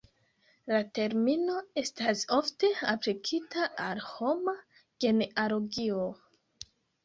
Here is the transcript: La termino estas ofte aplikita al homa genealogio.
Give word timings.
La 0.69 0.77
termino 0.99 1.57
estas 1.81 2.23
ofte 2.39 2.71
aplikita 2.95 3.69
al 3.87 4.03
homa 4.09 4.59
genealogio. 5.07 6.13